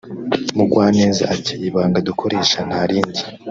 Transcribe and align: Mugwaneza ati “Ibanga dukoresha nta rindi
Mugwaneza 0.55 1.23
ati 1.35 1.53
“Ibanga 1.67 1.99
dukoresha 2.07 2.59
nta 2.67 2.81
rindi 2.89 3.21